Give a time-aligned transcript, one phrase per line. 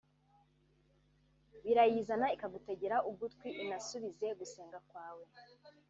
[1.63, 5.25] birayizana ikagutegera ugutwi inasubize gusenga kwawe